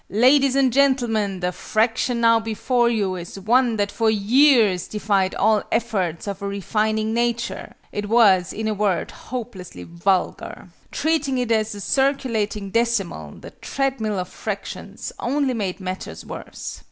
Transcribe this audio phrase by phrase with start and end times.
[0.09, 5.61] "Ladies and gentlemen, the fraction now before you is one that for years defied all
[5.71, 10.69] efforts of a refining nature: it was, in a word, hopelessly vulgar.
[10.91, 16.79] Treating it as a circulating decimal (the treadmill of fractions) only made matters worse.